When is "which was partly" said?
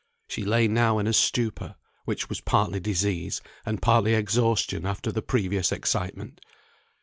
2.05-2.79